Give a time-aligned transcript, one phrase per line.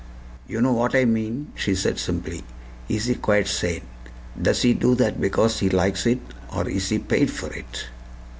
[0.47, 2.43] "You know what I mean," she said simply.
[2.89, 3.83] "Is he quite sane?
[4.41, 7.85] Does he do that because he likes it, or is he paid for it?"